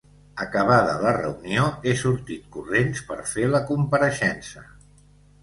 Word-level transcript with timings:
Acabada 0.43 0.95
la 1.03 1.11
reunió, 1.17 1.65
he 1.85 1.93
sortit 1.99 2.49
corrents 2.57 3.05
per 3.11 3.19
fer 3.35 3.47
la 3.53 3.63
compareixença. 3.69 4.67